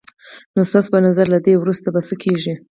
[0.53, 2.53] نو ستا په نظر له دې څخه وروسته به څه کېږي؟